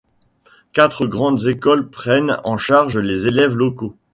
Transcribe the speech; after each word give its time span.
Quatre 0.73 1.05
grandes 1.05 1.45
écoles 1.45 1.91
prennent 1.91 2.39
en 2.43 2.57
charge 2.57 2.97
les 2.97 3.27
élèves 3.27 3.55
locaux. 3.55 3.95